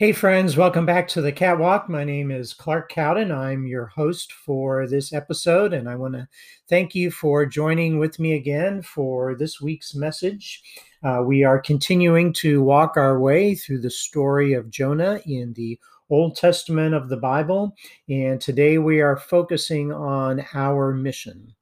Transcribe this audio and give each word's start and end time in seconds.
Hey, 0.00 0.12
friends, 0.12 0.56
welcome 0.56 0.86
back 0.86 1.08
to 1.08 1.20
the 1.20 1.32
Catwalk. 1.32 1.88
My 1.88 2.04
name 2.04 2.30
is 2.30 2.54
Clark 2.54 2.88
Cowden. 2.88 3.32
I'm 3.32 3.66
your 3.66 3.86
host 3.86 4.32
for 4.32 4.86
this 4.86 5.12
episode, 5.12 5.72
and 5.72 5.88
I 5.88 5.96
want 5.96 6.14
to 6.14 6.28
thank 6.68 6.94
you 6.94 7.10
for 7.10 7.44
joining 7.44 7.98
with 7.98 8.20
me 8.20 8.34
again 8.34 8.80
for 8.80 9.34
this 9.34 9.60
week's 9.60 9.96
message. 9.96 10.62
Uh, 11.02 11.24
we 11.26 11.42
are 11.42 11.58
continuing 11.58 12.32
to 12.34 12.62
walk 12.62 12.96
our 12.96 13.18
way 13.18 13.56
through 13.56 13.80
the 13.80 13.90
story 13.90 14.52
of 14.52 14.70
Jonah 14.70 15.20
in 15.26 15.52
the 15.54 15.76
Old 16.10 16.36
Testament 16.36 16.94
of 16.94 17.08
the 17.08 17.16
Bible, 17.16 17.74
and 18.08 18.40
today 18.40 18.78
we 18.78 19.00
are 19.00 19.16
focusing 19.16 19.92
on 19.92 20.44
our 20.54 20.94
mission. 20.94 21.56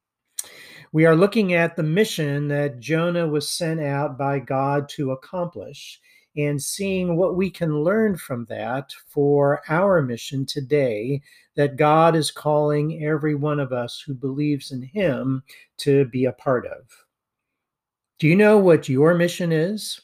We 0.91 1.07
are 1.07 1.15
looking 1.15 1.55
at 1.55 1.75
the 1.75 1.81
mission 1.81 2.49
that 2.49 2.79
Jonah 2.79 3.27
was 3.27 3.49
sent 3.49 3.79
out 3.79 4.15
by 4.15 4.37
God 4.37 4.89
to 4.89 5.09
accomplish 5.09 5.99
and 6.37 6.61
seeing 6.61 7.17
what 7.17 7.35
we 7.35 7.49
can 7.49 7.83
learn 7.83 8.15
from 8.15 8.45
that 8.45 8.93
for 9.07 9.61
our 9.69 10.01
mission 10.01 10.45
today 10.45 11.21
that 11.55 11.77
God 11.77 12.15
is 12.15 12.29
calling 12.29 13.03
every 13.03 13.33
one 13.33 13.59
of 13.59 13.73
us 13.73 14.01
who 14.05 14.13
believes 14.13 14.71
in 14.71 14.83
Him 14.83 15.43
to 15.77 16.05
be 16.05 16.25
a 16.25 16.31
part 16.31 16.67
of. 16.67 16.83
Do 18.19 18.27
you 18.27 18.35
know 18.35 18.57
what 18.57 18.87
your 18.87 19.15
mission 19.15 19.51
is? 19.51 20.01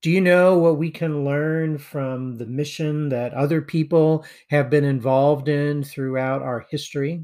Do 0.00 0.10
you 0.10 0.20
know 0.20 0.58
what 0.58 0.78
we 0.78 0.90
can 0.90 1.24
learn 1.24 1.78
from 1.78 2.36
the 2.36 2.46
mission 2.46 3.08
that 3.10 3.34
other 3.34 3.62
people 3.62 4.24
have 4.50 4.68
been 4.68 4.84
involved 4.84 5.48
in 5.48 5.84
throughout 5.84 6.42
our 6.42 6.66
history? 6.70 7.22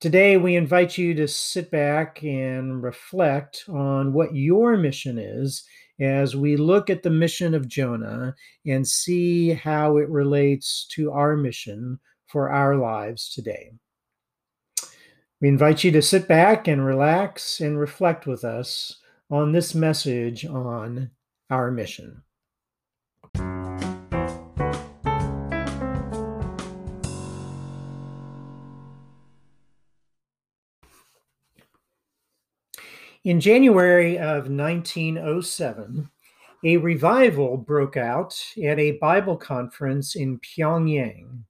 Today, 0.00 0.36
we 0.36 0.56
invite 0.56 0.98
you 0.98 1.14
to 1.14 1.26
sit 1.26 1.70
back 1.70 2.22
and 2.22 2.82
reflect 2.82 3.64
on 3.68 4.12
what 4.12 4.34
your 4.34 4.76
mission 4.76 5.18
is 5.18 5.64
as 6.00 6.36
we 6.36 6.56
look 6.56 6.90
at 6.90 7.02
the 7.02 7.10
mission 7.10 7.54
of 7.54 7.68
Jonah 7.68 8.34
and 8.66 8.86
see 8.86 9.50
how 9.50 9.96
it 9.96 10.08
relates 10.08 10.86
to 10.92 11.12
our 11.12 11.36
mission 11.36 11.98
for 12.26 12.50
our 12.50 12.76
lives 12.76 13.32
today. 13.32 13.72
We 15.40 15.48
invite 15.48 15.84
you 15.84 15.90
to 15.92 16.02
sit 16.02 16.28
back 16.28 16.66
and 16.66 16.84
relax 16.84 17.60
and 17.60 17.78
reflect 17.78 18.26
with 18.26 18.44
us 18.44 18.98
on 19.30 19.52
this 19.52 19.74
message 19.74 20.44
on 20.46 21.10
our 21.50 21.70
mission. 21.70 22.22
In 33.26 33.40
January 33.40 34.16
of 34.18 34.48
1907, 34.48 36.08
a 36.62 36.76
revival 36.76 37.56
broke 37.56 37.96
out 37.96 38.40
at 38.62 38.78
a 38.78 38.98
Bible 38.98 39.36
conference 39.36 40.14
in 40.14 40.38
Pyongyang, 40.38 41.42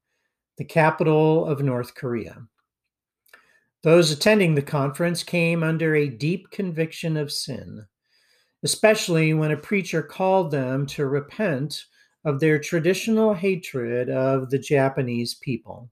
the 0.57 0.65
capital 0.65 1.45
of 1.45 1.61
North 1.61 1.95
Korea. 1.95 2.39
Those 3.83 4.11
attending 4.11 4.55
the 4.55 4.63
conference 4.63 5.23
came 5.23 5.63
under 5.63 5.95
a 5.95 6.09
deep 6.09 6.51
conviction 6.51 7.15
of 7.19 7.31
sin, 7.31 7.85
especially 8.63 9.35
when 9.35 9.51
a 9.51 9.59
preacher 9.59 10.03
called 10.03 10.51
them 10.51 10.87
to 10.87 11.05
repent 11.05 11.85
of 12.25 12.41
their 12.41 12.59
traditional 12.59 13.35
hatred 13.35 14.09
of 14.09 14.49
the 14.49 14.59
Japanese 14.59 15.35
people. 15.35 15.91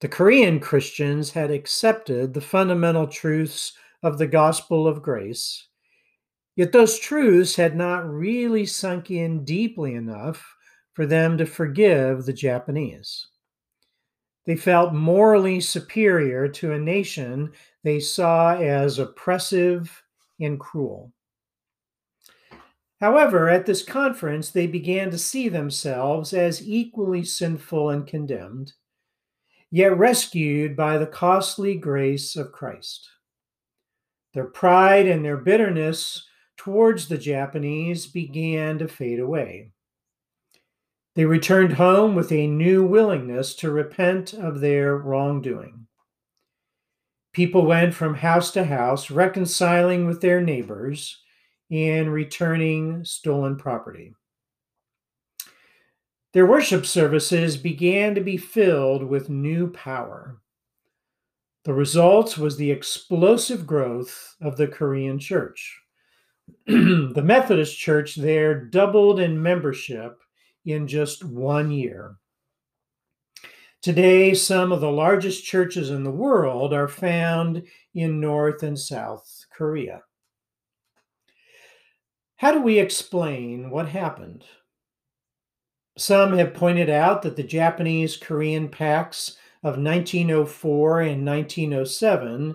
The 0.00 0.08
Korean 0.08 0.58
Christians 0.58 1.30
had 1.30 1.52
accepted 1.52 2.34
the 2.34 2.40
fundamental 2.40 3.06
truths 3.06 3.74
of 4.02 4.18
the 4.18 4.26
gospel 4.26 4.86
of 4.86 5.02
grace. 5.02 5.68
Yet 6.56 6.72
those 6.72 6.98
truths 6.98 7.56
had 7.56 7.76
not 7.76 8.08
really 8.08 8.66
sunk 8.66 9.10
in 9.10 9.44
deeply 9.44 9.94
enough 9.94 10.56
for 10.94 11.06
them 11.06 11.38
to 11.38 11.46
forgive 11.46 12.24
the 12.24 12.32
Japanese. 12.32 13.28
They 14.46 14.56
felt 14.56 14.92
morally 14.92 15.60
superior 15.60 16.48
to 16.48 16.72
a 16.72 16.78
nation 16.78 17.52
they 17.84 18.00
saw 18.00 18.56
as 18.56 18.98
oppressive 18.98 20.02
and 20.40 20.58
cruel. 20.58 21.12
However, 23.00 23.48
at 23.48 23.64
this 23.64 23.82
conference, 23.82 24.50
they 24.50 24.66
began 24.66 25.10
to 25.10 25.18
see 25.18 25.48
themselves 25.48 26.34
as 26.34 26.66
equally 26.66 27.24
sinful 27.24 27.90
and 27.90 28.06
condemned, 28.06 28.74
yet 29.70 29.96
rescued 29.96 30.76
by 30.76 30.98
the 30.98 31.06
costly 31.06 31.76
grace 31.76 32.36
of 32.36 32.52
Christ. 32.52 33.08
Their 34.34 34.44
pride 34.44 35.06
and 35.06 35.24
their 35.24 35.36
bitterness 35.36 36.26
towards 36.56 37.08
the 37.08 37.18
Japanese 37.18 38.06
began 38.06 38.78
to 38.78 38.88
fade 38.88 39.18
away. 39.18 39.72
They 41.14 41.24
returned 41.24 41.72
home 41.72 42.14
with 42.14 42.30
a 42.30 42.46
new 42.46 42.84
willingness 42.84 43.54
to 43.56 43.70
repent 43.70 44.32
of 44.32 44.60
their 44.60 44.96
wrongdoing. 44.96 45.86
People 47.32 47.66
went 47.66 47.94
from 47.94 48.14
house 48.14 48.50
to 48.52 48.64
house, 48.64 49.10
reconciling 49.10 50.06
with 50.06 50.20
their 50.20 50.40
neighbors 50.40 51.20
and 51.70 52.12
returning 52.12 53.04
stolen 53.04 53.56
property. 53.56 54.14
Their 56.32 56.46
worship 56.46 56.86
services 56.86 57.56
began 57.56 58.14
to 58.14 58.20
be 58.20 58.36
filled 58.36 59.04
with 59.04 59.28
new 59.28 59.70
power. 59.70 60.40
The 61.64 61.74
result 61.74 62.38
was 62.38 62.56
the 62.56 62.70
explosive 62.70 63.66
growth 63.66 64.34
of 64.40 64.56
the 64.56 64.66
Korean 64.66 65.18
church. 65.18 65.80
the 66.66 67.22
Methodist 67.22 67.78
Church 67.78 68.16
there 68.16 68.64
doubled 68.64 69.20
in 69.20 69.42
membership 69.42 70.18
in 70.64 70.86
just 70.86 71.24
one 71.24 71.70
year. 71.70 72.16
Today, 73.82 74.34
some 74.34 74.72
of 74.72 74.80
the 74.80 74.90
largest 74.90 75.44
churches 75.44 75.90
in 75.90 76.02
the 76.02 76.10
world 76.10 76.72
are 76.72 76.88
found 76.88 77.62
in 77.94 78.20
North 78.20 78.62
and 78.62 78.78
South 78.78 79.46
Korea. 79.52 80.02
How 82.36 82.52
do 82.52 82.62
we 82.62 82.78
explain 82.78 83.70
what 83.70 83.88
happened? 83.88 84.44
Some 85.98 86.36
have 86.38 86.54
pointed 86.54 86.88
out 86.88 87.20
that 87.22 87.36
the 87.36 87.42
Japanese 87.42 88.16
Korean 88.16 88.68
pacts 88.68 89.36
of 89.62 89.76
1904 89.76 91.00
and 91.02 91.26
1907 91.26 92.54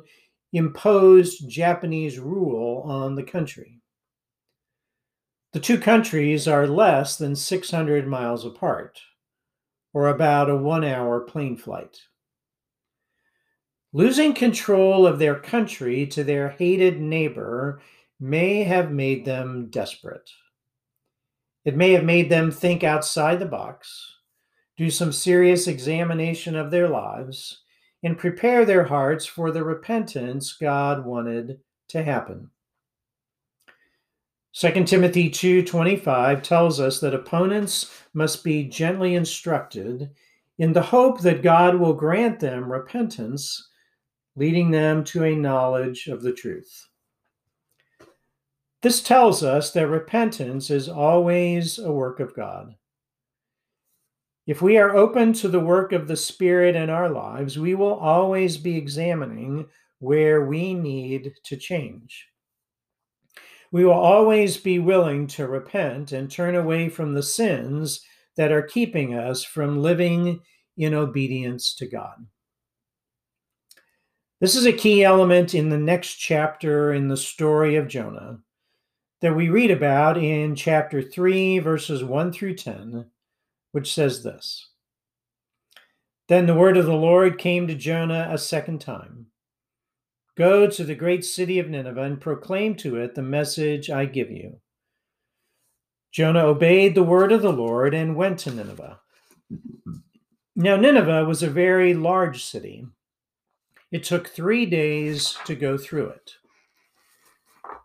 imposed 0.53 1.49
Japanese 1.49 2.17
rule 2.17 2.81
on 2.85 3.15
the 3.15 3.23
country. 3.23 3.81
The 5.53 5.59
two 5.59 5.77
countries 5.77 6.47
are 6.47 6.67
less 6.67 7.17
than 7.17 7.35
600 7.35 8.07
miles 8.07 8.45
apart, 8.45 8.99
or 9.93 10.09
about 10.09 10.49
a 10.49 10.55
one 10.55 10.83
hour 10.83 11.21
plane 11.21 11.55
flight. 11.55 11.97
Losing 13.93 14.33
control 14.33 15.05
of 15.05 15.19
their 15.19 15.35
country 15.35 16.05
to 16.07 16.23
their 16.23 16.49
hated 16.49 16.99
neighbor 16.99 17.81
may 18.19 18.63
have 18.63 18.91
made 18.91 19.23
them 19.23 19.69
desperate. 19.69 20.29
It 21.63 21.77
may 21.77 21.91
have 21.91 22.03
made 22.03 22.29
them 22.29 22.51
think 22.51 22.83
outside 22.83 23.39
the 23.39 23.45
box 23.45 24.14
do 24.77 24.89
some 24.89 25.11
serious 25.11 25.67
examination 25.67 26.55
of 26.55 26.71
their 26.71 26.89
lives, 26.89 27.61
and 28.03 28.17
prepare 28.17 28.65
their 28.65 28.83
hearts 28.83 29.25
for 29.25 29.51
the 29.51 29.63
repentance 29.63 30.53
God 30.53 31.05
wanted 31.05 31.59
to 31.89 32.03
happen. 32.03 32.49
2 34.53 34.85
Timothy 34.85 35.29
2:25 35.29 36.41
tells 36.41 36.79
us 36.79 36.99
that 36.99 37.13
opponents 37.13 38.03
must 38.13 38.43
be 38.43 38.63
gently 38.63 39.15
instructed 39.15 40.11
in 40.57 40.71
the 40.71 40.81
hope 40.81 41.19
that 41.21 41.41
God 41.41 41.75
will 41.75 41.93
grant 41.93 42.39
them 42.39 42.71
repentance, 42.71 43.69
leading 44.35 44.71
them 44.71 45.03
to 45.05 45.25
a 45.25 45.35
knowledge 45.35 46.07
of 46.07 46.21
the 46.21 46.31
truth. 46.31 46.87
This 48.81 49.01
tells 49.01 49.43
us 49.43 49.71
that 49.71 49.87
repentance 49.87 50.69
is 50.69 50.87
always 50.87 51.79
a 51.79 51.91
work 51.91 52.19
of 52.19 52.33
God. 52.35 52.75
If 54.47 54.61
we 54.61 54.77
are 54.77 54.95
open 54.95 55.33
to 55.33 55.47
the 55.47 55.59
work 55.59 55.91
of 55.91 56.07
the 56.07 56.15
Spirit 56.15 56.75
in 56.75 56.91
our 56.91 57.09
lives, 57.09 57.57
we 57.57 57.73
will 57.73 57.95
always 57.95 58.57
be 58.57 58.77
examining 58.77 59.65
where 59.97 60.45
we 60.45 60.75
need 60.75 61.33
to 61.45 61.57
change. 61.57 62.27
We 63.71 63.85
will 63.85 63.93
always 63.93 64.57
be 64.57 64.77
willing 64.77 65.25
to 65.27 65.47
repent 65.47 66.11
and 66.11 66.29
turn 66.29 66.53
away 66.53 66.89
from 66.89 67.13
the 67.13 67.23
sins 67.23 68.01
that 68.37 68.51
are 68.51 68.61
keeping 68.61 69.15
us 69.15 69.43
from 69.43 69.81
living 69.81 70.41
in 70.77 70.93
obedience 70.93 71.73
to 71.75 71.87
God. 71.87 72.27
This 74.39 74.55
is 74.55 74.67
a 74.67 74.73
key 74.73 75.03
element 75.03 75.55
in 75.55 75.69
the 75.69 75.77
next 75.77 76.15
chapter 76.17 76.93
in 76.93 77.07
the 77.07 77.17
story 77.17 77.77
of 77.77 77.87
Jonah 77.87 78.37
that 79.21 79.35
we 79.35 79.49
read 79.49 79.71
about 79.71 80.17
in 80.17 80.55
chapter 80.55 81.01
3, 81.01 81.57
verses 81.59 82.03
1 82.03 82.31
through 82.31 82.55
10 82.55 83.05
which 83.75 83.93
says 83.93 84.23
this 84.23 84.69
Then 86.29 86.45
the 86.45 86.55
word 86.55 86.77
of 86.77 86.85
the 86.85 86.95
Lord 86.95 87.37
came 87.37 87.67
to 87.67 87.75
Jonah 87.75 88.29
a 88.31 88.37
second 88.37 88.79
time 88.79 89.25
Go 90.37 90.69
to 90.69 90.85
the 90.85 90.95
great 90.95 91.25
city 91.25 91.59
of 91.59 91.69
Nineveh 91.69 92.01
and 92.01 92.21
proclaim 92.21 92.75
to 92.75 92.95
it 92.95 93.15
the 93.15 93.21
message 93.21 93.89
I 93.89 94.05
give 94.05 94.31
you. 94.31 94.61
Jonah 96.13 96.45
obeyed 96.45 96.95
the 96.95 97.03
word 97.03 97.33
of 97.33 97.41
the 97.41 97.51
Lord 97.51 97.93
and 97.93 98.15
went 98.15 98.39
to 98.39 98.51
Nineveh. 98.51 99.01
Now, 100.55 100.77
Nineveh 100.77 101.25
was 101.25 101.43
a 101.43 101.49
very 101.49 101.93
large 101.93 102.45
city. 102.45 102.87
It 103.91 104.05
took 104.05 104.29
three 104.29 104.65
days 104.65 105.37
to 105.43 105.53
go 105.53 105.77
through 105.77 106.11
it. 106.11 106.31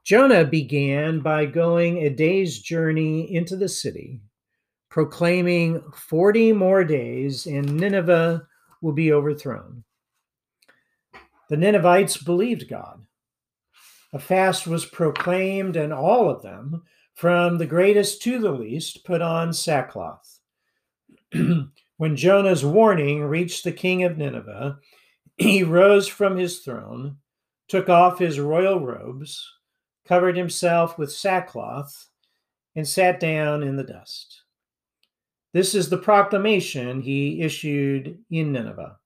Jonah 0.05 0.45
began 0.45 1.19
by 1.19 1.47
going 1.47 1.99
a 1.99 2.11
day's 2.11 2.61
journey 2.61 3.35
into 3.35 3.57
the 3.57 3.69
city, 3.69 4.21
proclaiming 4.91 5.81
40 5.95 6.53
more 6.53 6.85
days 6.85 7.47
and 7.47 7.77
Nineveh 7.77 8.47
will 8.83 8.93
be 8.93 9.13
overthrown. 9.13 9.85
The 11.49 11.57
Ninevites 11.57 12.17
believed 12.17 12.69
God. 12.69 13.05
A 14.13 14.19
fast 14.19 14.67
was 14.67 14.85
proclaimed, 14.85 15.77
and 15.77 15.93
all 15.93 16.29
of 16.29 16.43
them, 16.43 16.83
from 17.15 17.59
the 17.59 17.67
greatest 17.67 18.23
to 18.23 18.39
the 18.39 18.51
least, 18.51 19.05
put 19.05 19.23
on 19.23 19.53
sackcloth. 19.53 20.41
when 21.33 22.17
Jonah's 22.17 22.65
warning 22.65 23.23
reached 23.23 23.63
the 23.63 23.73
king 23.73 24.03
of 24.05 24.19
Nineveh, 24.19 24.79
he 25.39 25.63
rose 25.63 26.09
from 26.09 26.37
his 26.37 26.61
throne, 26.61 27.17
took 27.69 27.89
off 27.89 28.19
his 28.19 28.41
royal 28.41 28.81
robes, 28.81 29.45
covered 30.07 30.37
himself 30.37 30.99
with 30.99 31.13
sackcloth, 31.13 32.09
and 32.75 32.87
sat 32.87 33.21
down 33.21 33.63
in 33.63 33.77
the 33.77 33.85
dust. 33.85 34.43
This 35.53 35.75
is 35.75 35.89
the 35.89 35.99
proclamation 35.99 37.01
he 37.01 37.43
issued 37.43 38.19
in 38.31 38.53
Nineveh. 38.53 38.97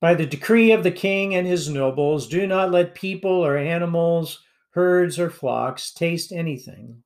By 0.00 0.14
the 0.14 0.26
decree 0.26 0.72
of 0.72 0.82
the 0.82 0.92
king 0.92 1.34
and 1.34 1.46
his 1.46 1.68
nobles, 1.68 2.28
do 2.28 2.46
not 2.46 2.70
let 2.70 2.94
people 2.94 3.44
or 3.44 3.56
animals, 3.56 4.42
herds 4.70 5.18
or 5.18 5.30
flocks 5.30 5.92
taste 5.92 6.32
anything. 6.32 7.02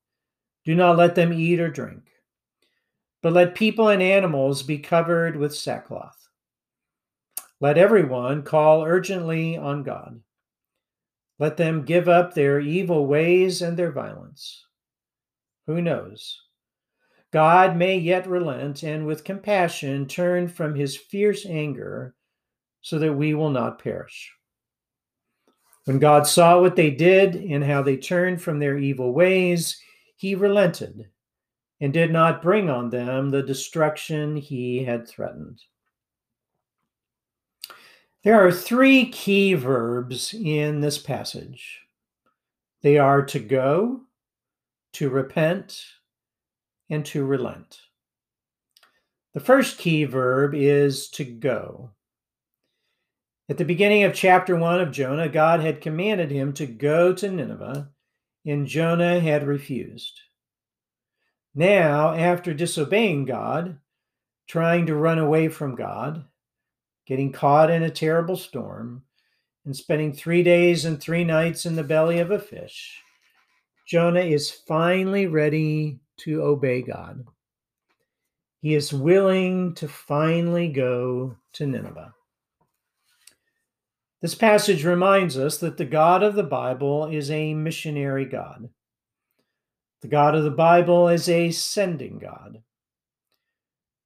Do 0.64 0.74
not 0.74 0.98
let 0.98 1.14
them 1.14 1.32
eat 1.32 1.60
or 1.60 1.70
drink. 1.70 2.02
But 3.22 3.32
let 3.32 3.54
people 3.54 3.88
and 3.88 4.02
animals 4.02 4.62
be 4.62 4.78
covered 4.78 5.36
with 5.36 5.54
sackcloth. 5.54 6.28
Let 7.60 7.78
everyone 7.78 8.42
call 8.42 8.84
urgently 8.84 9.56
on 9.56 9.82
God. 9.82 10.20
Let 11.38 11.56
them 11.56 11.84
give 11.84 12.08
up 12.08 12.34
their 12.34 12.60
evil 12.60 13.06
ways 13.06 13.62
and 13.62 13.76
their 13.76 13.92
violence. 13.92 14.66
Who 15.66 15.80
knows? 15.80 16.42
God 17.32 17.76
may 17.76 17.96
yet 17.96 18.26
relent 18.26 18.82
and 18.82 19.06
with 19.06 19.24
compassion 19.24 20.06
turn 20.06 20.48
from 20.48 20.74
his 20.74 20.96
fierce 20.96 21.46
anger 21.46 22.14
so 22.80 22.98
that 22.98 23.14
we 23.14 23.34
will 23.34 23.50
not 23.50 23.82
perish. 23.82 24.32
When 25.84 25.98
God 25.98 26.26
saw 26.26 26.60
what 26.60 26.76
they 26.76 26.90
did 26.90 27.36
and 27.36 27.64
how 27.64 27.82
they 27.82 27.96
turned 27.96 28.42
from 28.42 28.58
their 28.58 28.76
evil 28.76 29.12
ways, 29.12 29.80
he 30.16 30.34
relented 30.34 31.08
and 31.80 31.92
did 31.92 32.12
not 32.12 32.42
bring 32.42 32.68
on 32.68 32.90
them 32.90 33.30
the 33.30 33.42
destruction 33.42 34.36
he 34.36 34.84
had 34.84 35.08
threatened. 35.08 35.62
There 38.22 38.46
are 38.46 38.52
three 38.52 39.06
key 39.06 39.54
verbs 39.54 40.34
in 40.34 40.80
this 40.80 40.98
passage 40.98 41.80
they 42.82 42.98
are 42.98 43.22
to 43.26 43.38
go, 43.38 44.02
to 44.94 45.10
repent, 45.10 45.82
and 46.90 47.06
to 47.06 47.24
relent. 47.24 47.80
The 49.32 49.40
first 49.40 49.78
key 49.78 50.04
verb 50.04 50.54
is 50.54 51.08
to 51.10 51.24
go. 51.24 51.92
At 53.48 53.58
the 53.58 53.64
beginning 53.64 54.02
of 54.02 54.14
chapter 54.14 54.56
1 54.56 54.80
of 54.80 54.92
Jonah, 54.92 55.28
God 55.28 55.60
had 55.60 55.80
commanded 55.80 56.30
him 56.30 56.52
to 56.54 56.66
go 56.66 57.12
to 57.14 57.30
Nineveh, 57.30 57.88
and 58.44 58.66
Jonah 58.66 59.20
had 59.20 59.46
refused. 59.46 60.20
Now, 61.54 62.12
after 62.12 62.54
disobeying 62.54 63.24
God, 63.24 63.78
trying 64.48 64.86
to 64.86 64.94
run 64.94 65.18
away 65.18 65.48
from 65.48 65.76
God, 65.76 66.24
getting 67.06 67.32
caught 67.32 67.70
in 67.70 67.82
a 67.82 67.90
terrible 67.90 68.36
storm, 68.36 69.04
and 69.64 69.76
spending 69.76 70.12
three 70.12 70.42
days 70.42 70.84
and 70.84 71.00
three 71.00 71.24
nights 71.24 71.66
in 71.66 71.76
the 71.76 71.84
belly 71.84 72.18
of 72.18 72.30
a 72.30 72.38
fish, 72.38 73.00
Jonah 73.86 74.20
is 74.20 74.50
finally 74.50 75.26
ready 75.26 76.00
to 76.20 76.42
obey 76.42 76.82
God. 76.82 77.24
He 78.60 78.74
is 78.74 78.92
willing 78.92 79.74
to 79.74 79.88
finally 79.88 80.68
go 80.68 81.36
to 81.54 81.66
Nineveh. 81.66 82.12
This 84.20 84.34
passage 84.34 84.84
reminds 84.84 85.38
us 85.38 85.58
that 85.58 85.78
the 85.78 85.86
God 85.86 86.22
of 86.22 86.34
the 86.34 86.42
Bible 86.42 87.06
is 87.06 87.30
a 87.30 87.54
missionary 87.54 88.26
God. 88.26 88.68
The 90.02 90.08
God 90.08 90.34
of 90.34 90.44
the 90.44 90.50
Bible 90.50 91.08
is 91.08 91.28
a 91.28 91.50
sending 91.50 92.18
God. 92.18 92.62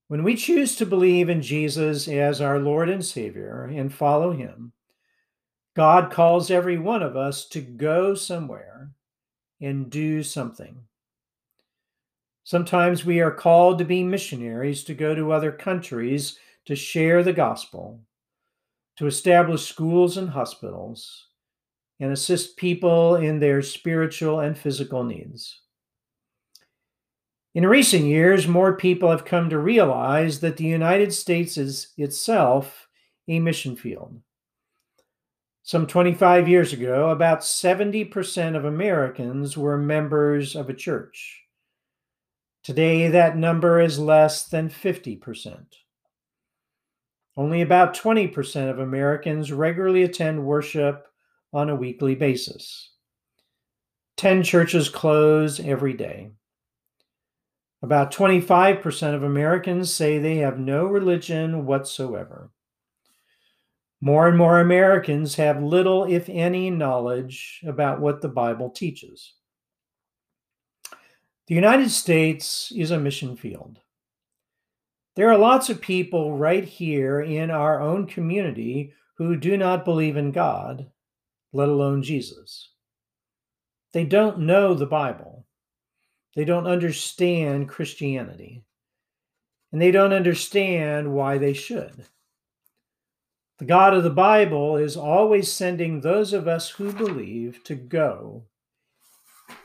When 0.07 0.23
we 0.23 0.37
choose 0.37 0.77
to 0.77 0.87
believe 0.87 1.29
in 1.29 1.43
Jesus 1.43 2.07
as 2.07 2.41
our 2.41 2.61
Lord 2.61 2.89
and 2.89 3.05
Savior 3.05 3.65
and 3.65 3.93
follow 3.93 4.33
Him, 4.33 4.73
God 5.75 6.13
calls 6.13 6.51
every 6.51 6.79
one 6.79 7.03
of 7.03 7.17
us 7.17 7.49
to 7.49 7.61
go 7.61 8.15
somewhere 8.15 8.91
and 9.61 9.91
do 9.91 10.23
something. 10.23 10.85
Sometimes 12.45 13.07
we 13.07 13.21
are 13.21 13.31
called 13.31 13.79
to 13.79 13.85
be 13.87 14.05
missionaries 14.05 14.85
to 14.85 14.95
go 14.95 15.15
to 15.15 15.33
other 15.33 15.51
countries 15.51 16.39
to 16.67 16.77
share 16.77 17.23
the 17.23 17.33
gospel, 17.33 18.01
to 18.97 19.07
establish 19.07 19.67
schools 19.67 20.19
and 20.19 20.29
hospitals, 20.29 21.29
and 22.01 22.13
assist 22.13 22.59
people 22.59 23.17
in 23.17 23.41
their 23.41 23.63
spiritual 23.63 24.41
and 24.41 24.59
physical 24.59 25.05
needs. 25.05 25.63
In 27.55 27.67
recent 27.67 28.05
years, 28.05 28.47
more 28.47 28.77
people 28.77 29.11
have 29.11 29.25
come 29.25 29.49
to 29.49 29.59
realize 29.59 30.41
that 30.41 30.59
the 30.59 30.65
United 30.65 31.15
States 31.15 31.57
is 31.57 31.93
itself 31.97 32.89
a 33.27 33.39
mission 33.39 33.75
field. 33.75 34.21
Some 35.63 35.87
25 35.87 36.47
years 36.47 36.75
ago, 36.75 37.09
about 37.09 37.41
70% 37.41 38.55
of 38.55 38.67
Americans 38.67 39.57
were 39.57 39.79
members 39.79 40.55
of 40.57 40.69
a 40.69 40.75
church. 40.75 41.44
Today, 42.65 43.09
that 43.09 43.37
number 43.37 43.79
is 43.79 43.99
less 43.99 44.49
than 44.49 44.71
50%. 44.71 45.67
Only 47.37 47.61
about 47.61 47.95
20% 47.95 48.71
of 48.71 48.79
Americans 48.79 49.53
regularly 49.53 50.03
attend 50.03 50.47
worship 50.47 51.07
on 51.53 51.69
a 51.69 51.77
weekly 51.77 52.15
basis. 52.15 52.93
10 54.17 54.45
churches 54.45 54.89
close 54.89 55.61
every 55.61 55.93
day. 55.93 56.31
About 57.83 58.11
25% 58.11 59.15
of 59.15 59.25
Americans 59.25 59.93
say 59.93 60.19
they 60.19 60.37
have 60.37 60.59
no 60.59 60.87
religion 60.87 61.67
whatsoever. 61.67 62.51
More 64.01 64.27
and 64.27 64.39
more 64.39 64.61
Americans 64.61 65.35
have 65.35 65.63
little, 65.63 66.05
if 66.05 66.31
any, 66.31 66.71
knowledge 66.71 67.61
about 67.67 68.01
what 68.01 68.23
the 68.23 68.29
Bible 68.29 68.71
teaches. 68.71 69.35
The 71.47 71.55
United 71.55 71.91
States 71.91 72.73
is 72.75 72.91
a 72.91 72.99
mission 72.99 73.37
field. 73.37 73.81
There 75.15 75.31
are 75.31 75.37
lots 75.37 75.69
of 75.69 75.81
people 75.81 76.37
right 76.37 76.65
here 76.65 77.21
in 77.21 77.51
our 77.51 77.83
own 77.83 78.07
community 78.07 78.95
who 79.19 79.37
do 79.37 79.57
not 79.59 79.85
believe 79.85 80.17
in 80.17 80.33
God, 80.33 80.91
let 81.53 81.69
alone 81.69 82.03
Jesus. 82.03 82.71
They 83.93 84.05
don't 84.05 84.41
know 84.41 84.75
the 84.75 84.87
Bible. 84.87 85.47
They 86.35 86.47
don't 86.47 86.67
understand 86.67 87.69
Christianity. 87.69 88.65
And 89.71 89.81
they 89.83 89.91
don't 89.91 90.13
understand 90.13 91.13
why 91.13 91.37
they 91.37 91.53
should. 91.53 92.07
The 93.59 93.67
God 93.67 93.95
of 93.95 94.03
the 94.03 94.11
Bible 94.11 94.77
is 94.77 94.97
always 94.97 95.53
sending 95.53 96.01
those 96.01 96.33
of 96.33 96.49
us 96.49 96.71
who 96.71 96.93
believe 96.93 97.63
to 97.65 97.75
go 97.75 98.47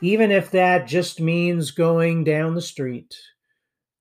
even 0.01 0.32
if 0.32 0.51
that 0.51 0.88
just 0.88 1.20
means 1.20 1.72
going 1.72 2.24
down 2.24 2.56
the 2.56 2.62
street, 2.62 3.15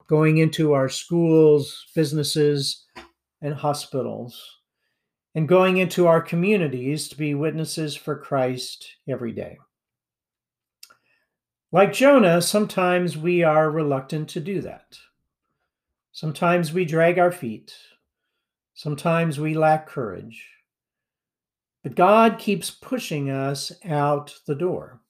going 0.06 0.38
into 0.38 0.72
our 0.72 0.88
schools, 0.88 1.86
businesses, 1.94 2.84
and 3.42 3.54
hospitals, 3.54 4.58
and 5.34 5.48
going 5.48 5.76
into 5.76 6.06
our 6.06 6.20
communities 6.20 7.08
to 7.08 7.16
be 7.16 7.34
witnesses 7.34 7.94
for 7.94 8.16
Christ 8.16 8.96
every 9.08 9.32
day. 9.32 9.58
Like 11.70 11.92
Jonah, 11.92 12.40
sometimes 12.40 13.16
we 13.16 13.42
are 13.42 13.70
reluctant 13.70 14.28
to 14.30 14.40
do 14.40 14.62
that. 14.62 14.98
Sometimes 16.12 16.72
we 16.72 16.84
drag 16.84 17.18
our 17.18 17.30
feet. 17.30 17.74
Sometimes 18.74 19.38
we 19.38 19.54
lack 19.54 19.86
courage. 19.86 20.48
But 21.82 21.94
God 21.94 22.38
keeps 22.38 22.70
pushing 22.70 23.28
us 23.30 23.70
out 23.84 24.34
the 24.46 24.54
door. 24.54 25.00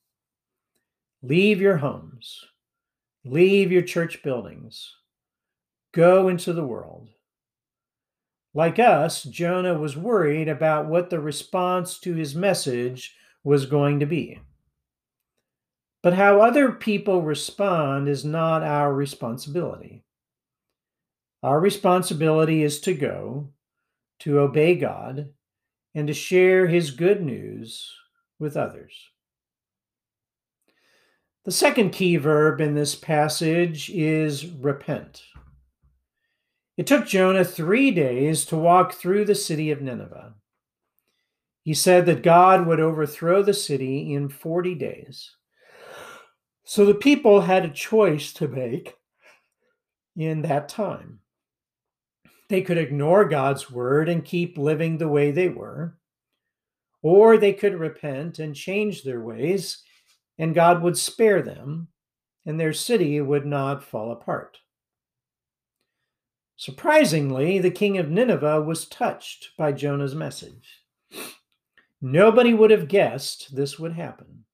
Leave 1.23 1.61
your 1.61 1.79
homes, 1.79 2.45
leave 3.25 3.73
your 3.73 3.83
church 3.83 4.23
buildings, 4.23 4.95
go 5.93 6.29
into 6.29 6.53
the 6.53 6.65
world. 6.65 7.09
Like 8.55 8.79
us, 8.79 9.25
Jonah 9.25 9.77
was 9.77 9.97
worried 9.97 10.49
about 10.49 10.87
what 10.87 11.11
the 11.11 11.19
response 11.19 11.99
to 12.01 12.15
his 12.15 12.37
message 12.37 13.17
was 13.43 13.67
going 13.67 13.99
to 13.99 14.07
be. 14.07 14.41
But 16.05 16.15
how 16.15 16.41
other 16.41 16.71
people 16.71 17.23
respond 17.23 18.09
is 18.09 18.25
not 18.25 18.63
our 18.63 18.95
responsibility. 18.95 20.05
Our 21.43 21.59
responsibility 21.59 22.63
is 22.63 22.81
to 22.83 22.95
go, 22.95 23.49
to 24.21 24.39
obey 24.39 24.77
God, 24.77 25.31
and 25.97 26.07
to 26.07 26.15
share 26.15 26.69
his 26.69 26.93
good 26.93 27.23
news 27.23 27.93
with 28.39 28.57
others. 28.57 28.95
The 31.49 31.53
second 31.53 31.93
key 31.93 32.17
verb 32.17 32.61
in 32.61 32.75
this 32.75 32.95
passage 32.95 33.89
is 33.89 34.45
repent. 34.45 35.23
It 36.77 36.87
took 36.87 37.07
Jonah 37.07 37.43
three 37.43 37.91
days 37.91 38.45
to 38.45 38.57
walk 38.59 38.93
through 38.93 39.25
the 39.25 39.35
city 39.35 39.71
of 39.71 39.81
Nineveh. 39.81 40.35
He 41.63 41.73
said 41.73 42.05
that 42.05 42.23
God 42.23 42.67
would 42.67 42.81
overthrow 42.81 43.43
the 43.43 43.55
city 43.55 44.13
in 44.13 44.29
40 44.29 44.75
days. 44.75 45.37
So 46.65 46.85
the 46.85 46.93
people 46.93 47.41
had 47.41 47.65
a 47.65 47.71
choice 47.71 48.31
to 48.35 48.47
make 48.47 48.99
in 50.17 50.43
that 50.43 50.69
time. 50.69 51.21
They 52.51 52.61
could 52.61 52.77
ignore 52.77 53.25
God's 53.25 53.71
word 53.71 54.11
and 54.11 54.23
keep 54.23 54.59
living 54.59 54.99
the 54.99 55.09
way 55.09 55.31
they 55.31 55.49
were, 55.49 55.97
or 57.01 57.39
they 57.39 57.55
could 57.55 57.73
repent 57.73 58.39
and 58.39 58.55
change 58.55 59.03
their 59.03 59.23
ways, 59.23 59.83
and 60.39 60.55
God 60.55 60.83
would 60.83 60.97
spare 60.97 61.43
them, 61.43 61.89
and 62.47 62.59
their 62.59 62.73
city 62.73 63.21
would 63.21 63.45
not 63.45 63.85
fall 63.85 64.13
apart. 64.13 64.59
Surprisingly, 66.57 67.59
the 67.59 67.71
king 67.71 67.99
of 67.99 68.11
Nineveh 68.11 68.63
was 68.63 68.87
touched 68.87 69.51
by 69.57 69.73
Jonah's 69.73 70.15
message. 70.15 70.83
Nobody 72.01 72.55
would 72.55 72.71
have 72.71 72.89
guessed 72.89 73.55
this 73.55 73.79
would 73.79 73.93
happen. 73.93 74.45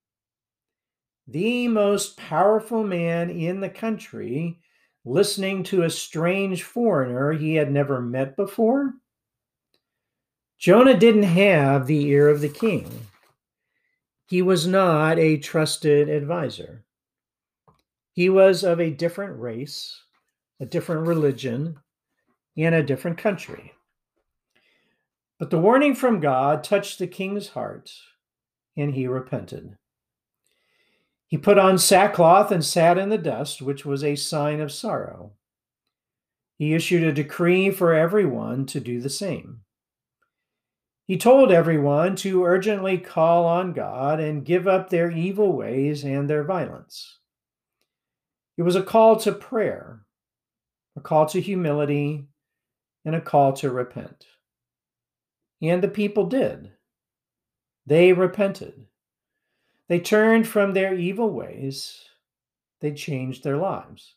The 1.26 1.68
most 1.68 2.16
powerful 2.16 2.84
man 2.84 3.30
in 3.30 3.60
the 3.60 3.70
country 3.70 4.60
listening 5.04 5.62
to 5.64 5.82
a 5.82 5.90
strange 5.90 6.62
foreigner 6.62 7.32
he 7.32 7.54
had 7.54 7.70
never 7.70 8.00
met 8.00 8.36
before? 8.36 8.94
Jonah 10.58 10.96
didn't 10.96 11.24
have 11.24 11.86
the 11.86 12.06
ear 12.06 12.28
of 12.28 12.40
the 12.40 12.48
king. 12.48 12.88
He 14.26 14.40
was 14.42 14.66
not 14.66 15.18
a 15.18 15.36
trusted 15.36 16.08
advisor. 16.08 16.84
He 18.12 18.28
was 18.28 18.64
of 18.64 18.80
a 18.80 18.90
different 18.90 19.38
race, 19.38 20.00
a 20.60 20.66
different 20.66 21.06
religion, 21.06 21.80
in 22.56 22.72
a 22.72 22.82
different 22.82 23.18
country. 23.18 23.72
But 25.38 25.50
the 25.50 25.58
warning 25.58 25.94
from 25.94 26.20
God 26.20 26.62
touched 26.62 26.98
the 26.98 27.06
king's 27.06 27.48
heart, 27.48 27.92
and 28.76 28.94
he 28.94 29.06
repented. 29.06 29.76
He 31.26 31.36
put 31.36 31.58
on 31.58 31.78
sackcloth 31.78 32.52
and 32.52 32.64
sat 32.64 32.96
in 32.96 33.08
the 33.08 33.18
dust, 33.18 33.60
which 33.60 33.84
was 33.84 34.04
a 34.04 34.14
sign 34.14 34.60
of 34.60 34.70
sorrow. 34.70 35.32
He 36.56 36.74
issued 36.74 37.02
a 37.02 37.12
decree 37.12 37.70
for 37.70 37.92
everyone 37.92 38.66
to 38.66 38.78
do 38.78 39.00
the 39.00 39.10
same. 39.10 39.63
He 41.06 41.18
told 41.18 41.52
everyone 41.52 42.16
to 42.16 42.44
urgently 42.44 42.96
call 42.96 43.44
on 43.44 43.75
God 43.75 44.20
and 44.20 44.44
give 44.44 44.66
up 44.66 44.88
their 44.88 45.11
evil 45.11 45.52
ways 45.52 46.02
and 46.02 46.28
their 46.28 46.44
violence. 46.44 47.18
It 48.56 48.62
was 48.62 48.76
a 48.76 48.82
call 48.82 49.16
to 49.20 49.32
prayer, 49.32 50.00
a 50.96 51.00
call 51.00 51.26
to 51.26 51.40
humility, 51.40 52.28
and 53.04 53.14
a 53.14 53.20
call 53.20 53.52
to 53.54 53.70
repent. 53.70 54.26
And 55.61 55.82
the 55.82 55.88
people 55.88 56.26
did. 56.26 56.73
They 57.87 58.12
repented. 58.12 58.87
They 59.88 60.00
turned 60.00 60.49
from 60.49 60.73
their 60.73 60.94
evil 60.94 61.28
ways, 61.28 62.02
they 62.80 62.92
changed 62.92 63.44
their 63.44 63.58
lives. 63.58 64.14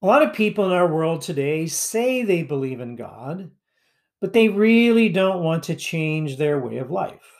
A 0.00 0.06
lot 0.06 0.22
of 0.22 0.32
people 0.32 0.66
in 0.66 0.72
our 0.72 0.86
world 0.86 1.22
today 1.22 1.66
say 1.66 2.22
they 2.22 2.44
believe 2.44 2.78
in 2.78 2.94
God, 2.94 3.50
but 4.20 4.32
they 4.32 4.48
really 4.48 5.08
don't 5.08 5.42
want 5.42 5.62
to 5.64 5.74
change 5.74 6.36
their 6.36 6.58
way 6.58 6.78
of 6.78 6.90
life. 6.90 7.38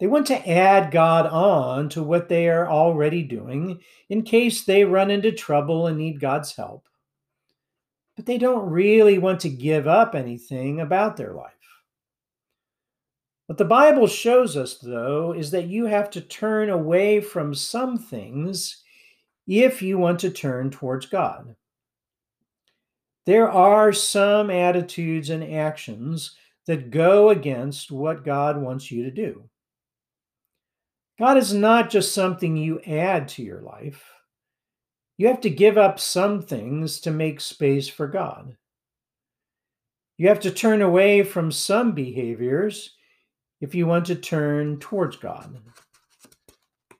They 0.00 0.06
want 0.06 0.26
to 0.26 0.48
add 0.48 0.90
God 0.90 1.26
on 1.26 1.88
to 1.90 2.02
what 2.02 2.28
they 2.28 2.48
are 2.48 2.68
already 2.68 3.22
doing 3.22 3.80
in 4.08 4.22
case 4.22 4.64
they 4.64 4.84
run 4.84 5.10
into 5.10 5.32
trouble 5.32 5.86
and 5.86 5.96
need 5.96 6.20
God's 6.20 6.54
help. 6.54 6.88
But 8.16 8.26
they 8.26 8.38
don't 8.38 8.70
really 8.70 9.18
want 9.18 9.40
to 9.40 9.48
give 9.48 9.86
up 9.86 10.14
anything 10.14 10.80
about 10.80 11.16
their 11.16 11.32
life. 11.32 11.52
What 13.46 13.58
the 13.58 13.64
Bible 13.64 14.06
shows 14.06 14.56
us, 14.56 14.78
though, 14.78 15.32
is 15.32 15.50
that 15.50 15.66
you 15.66 15.86
have 15.86 16.10
to 16.10 16.20
turn 16.20 16.70
away 16.70 17.20
from 17.20 17.54
some 17.54 17.98
things 17.98 18.82
if 19.46 19.82
you 19.82 19.98
want 19.98 20.18
to 20.20 20.30
turn 20.30 20.70
towards 20.70 21.06
God. 21.06 21.54
There 23.26 23.50
are 23.50 23.92
some 23.92 24.50
attitudes 24.50 25.30
and 25.30 25.42
actions 25.42 26.36
that 26.66 26.90
go 26.90 27.30
against 27.30 27.90
what 27.90 28.24
God 28.24 28.60
wants 28.60 28.90
you 28.90 29.04
to 29.04 29.10
do. 29.10 29.48
God 31.18 31.38
is 31.38 31.54
not 31.54 31.90
just 31.90 32.12
something 32.12 32.56
you 32.56 32.80
add 32.80 33.28
to 33.28 33.42
your 33.42 33.60
life. 33.60 34.04
You 35.16 35.28
have 35.28 35.40
to 35.42 35.50
give 35.50 35.78
up 35.78 36.00
some 36.00 36.42
things 36.42 37.00
to 37.00 37.10
make 37.10 37.40
space 37.40 37.88
for 37.88 38.08
God. 38.08 38.56
You 40.18 40.28
have 40.28 40.40
to 40.40 40.50
turn 40.50 40.82
away 40.82 41.22
from 41.22 41.52
some 41.52 41.92
behaviors 41.92 42.94
if 43.60 43.74
you 43.74 43.86
want 43.86 44.06
to 44.06 44.16
turn 44.16 44.78
towards 44.78 45.16
God. 45.16 45.56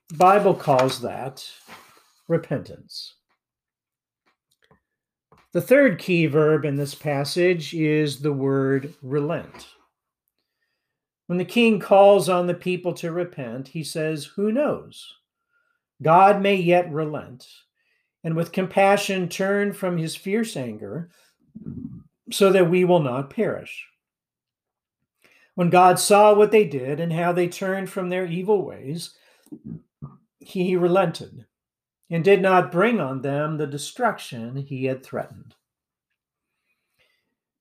The 0.09 0.17
Bible 0.17 0.53
calls 0.53 1.01
that 1.01 1.45
repentance. 2.27 3.14
The 5.55 5.61
third 5.61 5.99
key 5.99 6.25
verb 6.25 6.65
in 6.65 6.75
this 6.75 6.93
passage 6.93 7.73
is 7.73 8.19
the 8.19 8.33
word 8.33 8.93
relent. 9.01 9.69
When 11.27 11.37
the 11.37 11.45
king 11.45 11.79
calls 11.79 12.27
on 12.27 12.45
the 12.45 12.53
people 12.53 12.93
to 12.95 13.13
repent, 13.13 13.69
he 13.69 13.81
says, 13.81 14.25
Who 14.25 14.51
knows? 14.51 15.13
God 16.01 16.41
may 16.41 16.55
yet 16.55 16.91
relent, 16.91 17.47
and 18.21 18.35
with 18.35 18.51
compassion 18.51 19.29
turn 19.29 19.71
from 19.71 19.97
his 19.97 20.13
fierce 20.13 20.57
anger, 20.57 21.09
so 22.33 22.51
that 22.51 22.69
we 22.69 22.83
will 22.83 22.99
not 22.99 23.29
perish. 23.29 23.87
When 25.53 25.69
God 25.69 25.99
saw 25.99 26.33
what 26.33 26.51
they 26.51 26.65
did 26.65 26.99
and 26.99 27.13
how 27.13 27.31
they 27.31 27.47
turned 27.47 27.89
from 27.89 28.09
their 28.09 28.25
evil 28.25 28.65
ways, 28.65 29.11
he 30.39 30.75
relented 30.75 31.45
and 32.09 32.23
did 32.23 32.41
not 32.41 32.71
bring 32.71 32.99
on 32.99 33.21
them 33.21 33.57
the 33.57 33.67
destruction 33.67 34.55
he 34.55 34.85
had 34.85 35.03
threatened. 35.03 35.55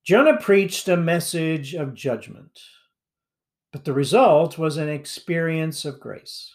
Jonah 0.04 0.36
preached 0.38 0.88
a 0.88 0.96
message 0.96 1.74
of 1.74 1.94
judgment, 1.94 2.60
but 3.72 3.84
the 3.84 3.92
result 3.92 4.58
was 4.58 4.76
an 4.76 4.88
experience 4.88 5.84
of 5.84 5.98
grace. 5.98 6.54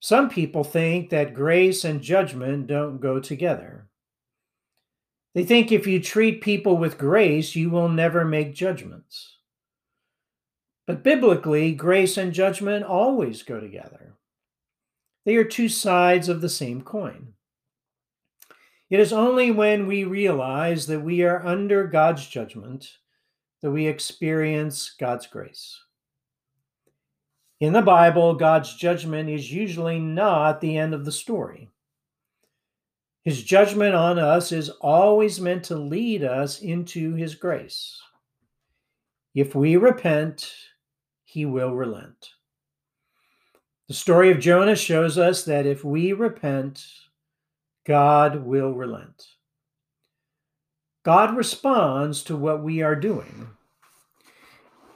Some 0.00 0.28
people 0.28 0.64
think 0.64 1.10
that 1.10 1.34
grace 1.34 1.84
and 1.84 2.00
judgment 2.00 2.66
don't 2.66 3.00
go 3.00 3.20
together. 3.20 3.86
They 5.34 5.44
think 5.44 5.70
if 5.70 5.86
you 5.86 6.00
treat 6.00 6.40
people 6.40 6.76
with 6.76 6.98
grace, 6.98 7.54
you 7.54 7.70
will 7.70 7.88
never 7.88 8.24
make 8.24 8.54
judgments. 8.54 9.36
But 10.86 11.04
biblically, 11.04 11.72
grace 11.72 12.16
and 12.16 12.32
judgment 12.32 12.84
always 12.84 13.44
go 13.44 13.60
together. 13.60 14.09
They 15.24 15.36
are 15.36 15.44
two 15.44 15.68
sides 15.68 16.28
of 16.28 16.40
the 16.40 16.48
same 16.48 16.82
coin. 16.82 17.34
It 18.88 19.00
is 19.00 19.12
only 19.12 19.50
when 19.50 19.86
we 19.86 20.04
realize 20.04 20.86
that 20.86 21.00
we 21.00 21.22
are 21.22 21.46
under 21.46 21.86
God's 21.86 22.26
judgment 22.26 22.90
that 23.62 23.70
we 23.70 23.86
experience 23.86 24.94
God's 24.98 25.26
grace. 25.26 25.78
In 27.60 27.74
the 27.74 27.82
Bible, 27.82 28.34
God's 28.34 28.74
judgment 28.74 29.28
is 29.28 29.52
usually 29.52 29.98
not 29.98 30.60
the 30.60 30.78
end 30.78 30.94
of 30.94 31.04
the 31.04 31.12
story. 31.12 31.68
His 33.22 33.42
judgment 33.42 33.94
on 33.94 34.18
us 34.18 34.50
is 34.50 34.70
always 34.80 35.40
meant 35.40 35.64
to 35.64 35.76
lead 35.76 36.24
us 36.24 36.62
into 36.62 37.14
His 37.14 37.34
grace. 37.34 38.00
If 39.34 39.54
we 39.54 39.76
repent, 39.76 40.52
he 41.24 41.46
will 41.46 41.74
relent. 41.74 42.30
The 43.90 43.94
story 43.94 44.30
of 44.30 44.38
Jonah 44.38 44.76
shows 44.76 45.18
us 45.18 45.42
that 45.46 45.66
if 45.66 45.84
we 45.84 46.12
repent, 46.12 46.86
God 47.84 48.44
will 48.44 48.72
relent. 48.72 49.26
God 51.02 51.36
responds 51.36 52.22
to 52.22 52.36
what 52.36 52.62
we 52.62 52.82
are 52.82 52.94
doing. 52.94 53.48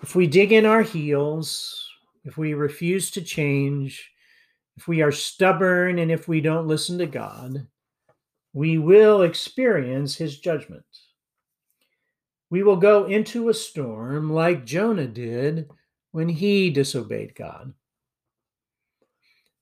If 0.01 0.15
we 0.15 0.29
dig 0.29 0.53
in 0.53 0.65
our 0.65 0.83
heels, 0.83 1.91
if 2.25 2.37
we 2.37 2.55
refuse 2.55 3.11
to 3.11 3.21
change, 3.21 4.13
if 4.77 4.87
we 4.87 5.03
are 5.03 5.11
stubborn, 5.11 5.99
and 5.99 6.13
if 6.13 6.29
we 6.29 6.41
don't 6.41 6.69
listen 6.69 6.97
to 6.99 7.07
God, 7.07 7.67
we 8.53 8.79
will 8.79 9.23
experience 9.23 10.15
his 10.15 10.39
judgment. 10.39 10.87
We 12.49 12.63
will 12.63 12.77
go 12.77 13.07
into 13.07 13.49
a 13.49 13.55
storm 13.55 14.33
like 14.33 14.65
Jonah 14.65 15.09
did 15.09 15.69
when 16.13 16.29
he 16.29 16.71
disobeyed 16.71 17.35
God. 17.35 17.75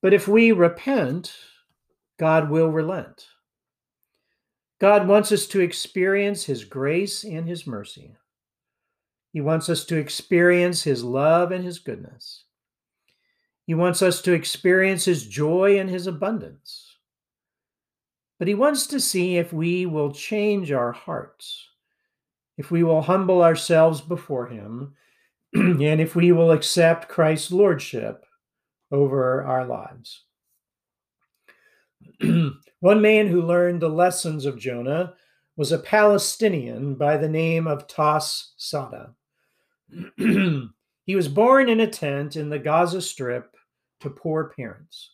But 0.03 0.13
if 0.13 0.27
we 0.27 0.51
repent, 0.51 1.33
God 2.19 2.49
will 2.49 2.67
relent. 2.67 3.25
God 4.81 5.07
wants 5.07 5.31
us 5.31 5.47
to 5.47 5.61
experience 5.61 6.43
His 6.43 6.65
grace 6.65 7.23
and 7.23 7.47
His 7.47 7.65
mercy. 7.65 8.17
He 9.31 9.39
wants 9.39 9.69
us 9.69 9.85
to 9.85 9.95
experience 9.95 10.83
His 10.83 11.05
love 11.05 11.53
and 11.53 11.63
His 11.63 11.79
goodness. 11.79 12.43
He 13.65 13.75
wants 13.75 14.01
us 14.01 14.21
to 14.23 14.33
experience 14.33 15.05
His 15.05 15.25
joy 15.25 15.79
and 15.79 15.89
His 15.89 16.05
abundance. 16.05 16.97
But 18.39 18.49
He 18.49 18.55
wants 18.55 18.87
to 18.87 18.99
see 18.99 19.37
if 19.37 19.53
we 19.53 19.85
will 19.85 20.11
change 20.11 20.73
our 20.73 20.91
hearts, 20.91 21.65
if 22.57 22.71
we 22.71 22.83
will 22.83 23.03
humble 23.03 23.41
ourselves 23.41 24.01
before 24.01 24.47
Him, 24.47 24.95
and 25.53 26.01
if 26.01 26.13
we 26.13 26.33
will 26.33 26.51
accept 26.51 27.07
Christ's 27.07 27.53
Lordship 27.53 28.25
over 28.93 29.43
our 29.43 29.65
lives. 29.65 30.23
One 32.79 33.01
man 33.01 33.27
who 33.27 33.41
learned 33.41 33.81
the 33.81 33.89
lessons 33.89 34.45
of 34.45 34.59
Jonah 34.59 35.15
was 35.57 35.71
a 35.71 35.79
Palestinian 35.79 36.95
by 36.95 37.17
the 37.17 37.27
name 37.27 37.67
of 37.67 37.87
Tass 37.87 38.53
Saada. 38.57 39.13
he 41.05 41.15
was 41.15 41.27
born 41.27 41.69
in 41.69 41.79
a 41.79 41.87
tent 41.87 42.35
in 42.35 42.49
the 42.49 42.59
Gaza 42.59 43.01
Strip 43.01 43.55
to 44.01 44.09
poor 44.09 44.53
parents. 44.55 45.11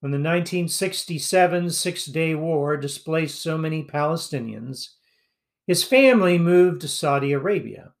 When 0.00 0.12
the 0.12 0.16
1967 0.16 1.70
Six 1.70 2.06
Day 2.06 2.34
War 2.34 2.76
displaced 2.76 3.42
so 3.42 3.58
many 3.58 3.84
Palestinians, 3.84 4.90
his 5.66 5.84
family 5.84 6.38
moved 6.38 6.80
to 6.80 6.88
Saudi 6.88 7.32
Arabia, 7.32 7.92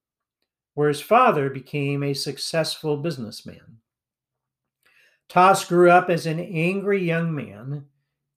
where 0.74 0.88
his 0.88 1.00
father 1.00 1.50
became 1.50 2.02
a 2.02 2.14
successful 2.14 2.96
businessman. 2.96 3.79
Tass 5.30 5.64
grew 5.64 5.88
up 5.92 6.10
as 6.10 6.26
an 6.26 6.40
angry 6.40 7.00
young 7.04 7.32
man 7.32 7.86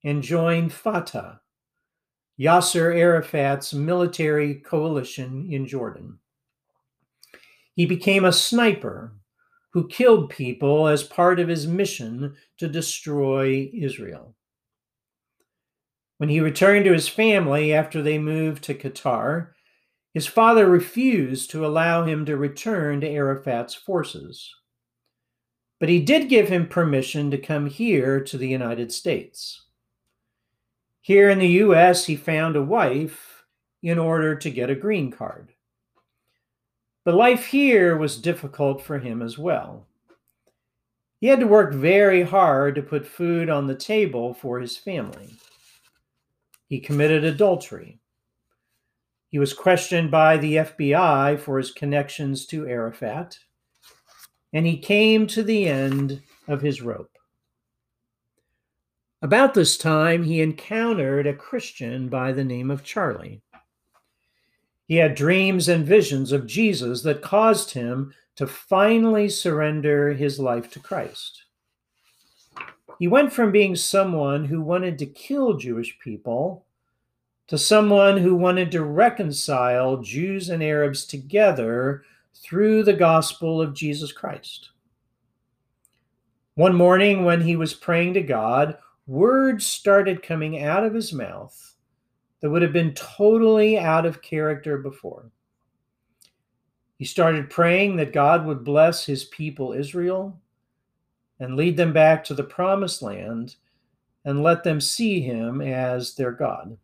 and 0.03 0.21
joined 0.21 0.71
Fatah, 0.71 1.41
Yasser 2.39 2.95
Arafat's 2.95 3.73
military 3.73 4.55
coalition 4.55 5.47
in 5.51 5.65
Jordan. 5.65 6.19
He 7.73 7.87
became 7.87 8.25
a 8.25 8.31
sniper 8.31 9.15
who 9.71 9.87
killed 9.87 10.29
people 10.29 10.85
as 10.85 11.01
part 11.01 11.39
of 11.39 11.47
his 11.47 11.65
mission 11.65 12.35
to 12.59 12.67
destroy 12.67 13.71
Israel. 13.73 14.35
When 16.17 16.29
he 16.29 16.41
returned 16.41 16.85
to 16.85 16.93
his 16.93 17.07
family 17.07 17.73
after 17.73 18.03
they 18.03 18.19
moved 18.19 18.63
to 18.65 18.75
Qatar, 18.75 19.49
his 20.13 20.27
father 20.27 20.69
refused 20.69 21.49
to 21.49 21.65
allow 21.65 22.03
him 22.03 22.23
to 22.27 22.37
return 22.37 23.01
to 23.01 23.09
Arafat's 23.09 23.73
forces. 23.73 24.53
But 25.79 25.89
he 25.89 25.99
did 25.99 26.29
give 26.29 26.49
him 26.49 26.67
permission 26.67 27.31
to 27.31 27.37
come 27.37 27.65
here 27.65 28.21
to 28.21 28.37
the 28.37 28.47
United 28.47 28.91
States. 28.91 29.63
Here 31.01 31.29
in 31.29 31.39
the 31.39 31.47
U.S., 31.47 32.05
he 32.05 32.15
found 32.15 32.55
a 32.55 32.63
wife 32.63 33.43
in 33.81 33.99
order 33.99 34.35
to 34.35 34.49
get 34.49 34.69
a 34.69 34.75
green 34.75 35.11
card. 35.11 35.49
But 37.03 37.15
life 37.15 37.47
here 37.47 37.97
was 37.97 38.17
difficult 38.17 38.81
for 38.81 38.99
him 38.99 39.21
as 39.21 39.37
well. 39.37 39.85
He 41.19 41.27
had 41.27 41.41
to 41.41 41.47
work 41.47 41.73
very 41.73 42.23
hard 42.23 42.75
to 42.75 42.81
put 42.81 43.05
food 43.05 43.49
on 43.49 43.67
the 43.67 43.75
table 43.75 44.33
for 44.33 44.59
his 44.59 44.77
family. 44.77 45.29
He 46.67 46.79
committed 46.79 47.23
adultery. 47.23 47.99
He 49.29 49.39
was 49.39 49.53
questioned 49.53 50.11
by 50.11 50.37
the 50.37 50.55
FBI 50.55 51.39
for 51.39 51.57
his 51.57 51.71
connections 51.71 52.45
to 52.47 52.67
Arafat 52.67 53.39
and 54.53 54.65
he 54.65 54.77
came 54.77 55.27
to 55.27 55.43
the 55.43 55.67
end 55.67 56.21
of 56.47 56.61
his 56.61 56.81
rope. 56.81 57.17
About 59.21 59.53
this 59.53 59.77
time, 59.77 60.23
he 60.23 60.41
encountered 60.41 61.25
a 61.25 61.33
Christian 61.33 62.07
by 62.07 62.31
the 62.31 62.43
name 62.43 62.69
of 62.69 62.83
Charlie. 62.83 63.41
He 64.87 64.97
had 64.97 65.15
dreams 65.15 65.69
and 65.69 65.85
visions 65.85 66.31
of 66.31 66.45
Jesus 66.45 67.01
that 67.01 67.21
caused 67.21 67.71
him 67.71 68.13
to 68.35 68.45
finally 68.45 69.29
surrender 69.29 70.13
his 70.13 70.39
life 70.39 70.69
to 70.71 70.79
Christ. 70.79 71.45
He 72.99 73.07
went 73.07 73.33
from 73.33 73.51
being 73.51 73.75
someone 73.75 74.45
who 74.45 74.61
wanted 74.61 74.99
to 74.99 75.05
kill 75.05 75.57
Jewish 75.57 75.97
people 75.99 76.65
to 77.47 77.57
someone 77.57 78.17
who 78.17 78.35
wanted 78.35 78.71
to 78.71 78.83
reconcile 78.83 79.97
Jews 79.97 80.49
and 80.49 80.63
Arabs 80.63 81.05
together 81.05 82.03
through 82.35 82.83
the 82.83 82.93
gospel 82.93 83.61
of 83.61 83.73
Jesus 83.73 84.11
Christ. 84.11 84.69
One 86.55 86.75
morning, 86.75 87.25
when 87.25 87.41
he 87.41 87.55
was 87.55 87.73
praying 87.73 88.13
to 88.15 88.21
God, 88.21 88.77
words 89.07 89.65
started 89.65 90.21
coming 90.23 90.63
out 90.63 90.85
of 90.85 90.93
his 90.93 91.13
mouth 91.13 91.75
that 92.41 92.49
would 92.49 92.61
have 92.61 92.73
been 92.73 92.93
totally 92.93 93.77
out 93.77 94.05
of 94.05 94.21
character 94.21 94.77
before. 94.77 95.31
He 96.99 97.05
started 97.05 97.49
praying 97.49 97.95
that 97.97 98.13
God 98.13 98.45
would 98.45 98.63
bless 98.63 99.05
his 99.05 99.25
people 99.25 99.73
Israel 99.73 100.39
and 101.39 101.55
lead 101.55 101.75
them 101.75 101.91
back 101.91 102.23
to 102.25 102.33
the 102.33 102.43
promised 102.43 103.01
land 103.01 103.55
and 104.25 104.43
let 104.43 104.63
them 104.63 104.79
see 104.79 105.19
him 105.21 105.61
as 105.61 106.15
their 106.15 106.31
God. 106.31 106.77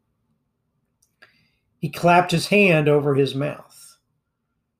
He 1.80 1.90
clapped 1.90 2.32
his 2.32 2.48
hand 2.48 2.90
over 2.90 3.16
his 3.16 3.36
mouth. 3.36 3.88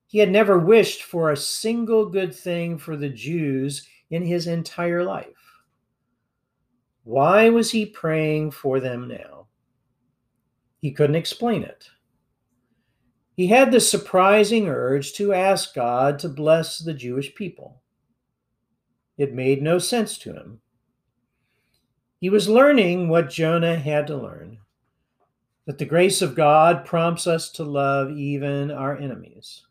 He 0.10 0.18
had 0.18 0.32
never 0.32 0.58
wished 0.58 1.04
for 1.04 1.30
a 1.30 1.38
single 1.38 2.10
good 2.10 2.34
thing 2.34 2.80
for 2.80 2.98
the 2.98 3.10
Jews 3.10 3.88
in 4.10 4.26
his 4.26 4.48
entire 4.48 5.04
life. 5.04 5.62
Why 7.04 7.50
was 7.50 7.70
he 7.70 7.86
praying 7.86 8.52
for 8.52 8.80
them 8.80 9.08
now? 9.08 9.46
He 10.82 10.92
couldn't 10.92 11.16
explain 11.16 11.62
it. 11.62 11.92
He 13.36 13.46
had 13.46 13.72
the 13.72 13.80
surprising 13.80 14.68
urge 14.68 15.14
to 15.14 15.32
ask 15.32 15.76
God 15.76 16.18
to 16.20 16.28
bless 16.28 16.80
the 16.80 16.96
Jewish 16.96 17.36
people. 17.36 17.84
It 19.16 19.36
made 19.36 19.62
no 19.62 19.78
sense 19.78 20.18
to 20.20 20.34
him. 20.34 20.60
He 22.20 22.32
was 22.32 22.50
learning 22.50 23.10
what 23.10 23.30
Jonah 23.30 23.78
had 23.78 24.08
to 24.08 24.18
learn 24.18 24.58
that 25.68 25.78
the 25.78 25.86
grace 25.86 26.24
of 26.24 26.34
God 26.34 26.84
prompts 26.84 27.28
us 27.28 27.52
to 27.52 27.64
love 27.64 28.10
even 28.10 28.72
our 28.72 28.98
enemies. 28.98 29.68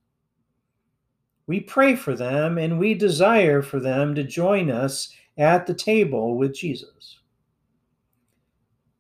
We 1.49 1.61
pray 1.61 1.97
for 1.97 2.15
them 2.15 2.59
and 2.59 2.79
we 2.79 2.93
desire 2.93 3.63
for 3.63 3.81
them 3.81 4.15
to 4.15 4.23
join 4.23 4.71
us 4.71 5.13
at 5.39 5.67
the 5.67 5.73
table 5.73 6.37
with 6.37 6.55
Jesus. 6.55 7.19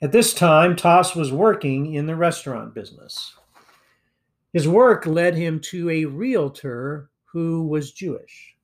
At 0.00 0.12
this 0.12 0.32
time, 0.32 0.74
Tass 0.74 1.14
was 1.14 1.30
working 1.30 1.94
in 1.94 2.06
the 2.06 2.16
restaurant 2.16 2.72
business. 2.72 3.34
His 4.54 4.66
work 4.66 5.04
led 5.04 5.34
him 5.34 5.60
to 5.60 5.90
a 5.90 6.06
realtor 6.06 7.10
who 7.26 7.66
was 7.66 7.92
Jewish. 7.92 8.56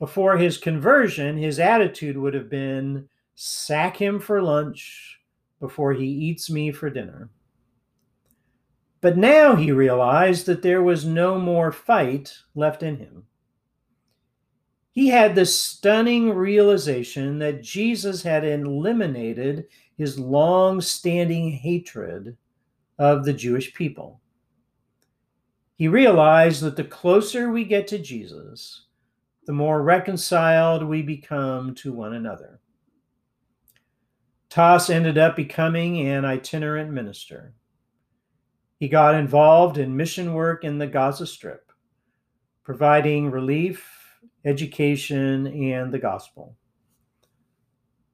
Before 0.00 0.36
his 0.36 0.58
conversion, 0.58 1.36
his 1.36 1.60
attitude 1.60 2.16
would 2.16 2.34
have 2.34 2.50
been 2.50 3.08
sack 3.36 3.96
him 3.96 4.18
for 4.18 4.42
lunch 4.42 5.20
before 5.60 5.92
he 5.92 6.06
eats 6.06 6.50
me 6.50 6.72
for 6.72 6.90
dinner. 6.90 7.30
But 9.04 9.18
now 9.18 9.54
he 9.54 9.70
realized 9.70 10.46
that 10.46 10.62
there 10.62 10.82
was 10.82 11.04
no 11.04 11.38
more 11.38 11.70
fight 11.70 12.38
left 12.54 12.82
in 12.82 12.96
him. 12.96 13.24
He 14.92 15.08
had 15.08 15.34
the 15.34 15.44
stunning 15.44 16.30
realization 16.30 17.38
that 17.40 17.62
Jesus 17.62 18.22
had 18.22 18.46
eliminated 18.46 19.66
his 19.98 20.18
long 20.18 20.80
standing 20.80 21.50
hatred 21.50 22.38
of 22.98 23.26
the 23.26 23.34
Jewish 23.34 23.74
people. 23.74 24.22
He 25.76 25.86
realized 25.86 26.62
that 26.62 26.76
the 26.76 26.84
closer 26.84 27.50
we 27.50 27.64
get 27.64 27.86
to 27.88 27.98
Jesus, 27.98 28.86
the 29.44 29.52
more 29.52 29.82
reconciled 29.82 30.82
we 30.82 31.02
become 31.02 31.74
to 31.74 31.92
one 31.92 32.14
another. 32.14 32.58
Tass 34.48 34.88
ended 34.88 35.18
up 35.18 35.36
becoming 35.36 36.08
an 36.08 36.24
itinerant 36.24 36.90
minister. 36.90 37.52
He 38.84 38.88
got 38.88 39.14
involved 39.14 39.78
in 39.78 39.96
mission 39.96 40.34
work 40.34 40.62
in 40.62 40.76
the 40.76 40.86
Gaza 40.86 41.26
Strip, 41.26 41.72
providing 42.64 43.30
relief, 43.30 43.90
education, 44.44 45.46
and 45.46 45.90
the 45.90 45.98
gospel. 45.98 46.54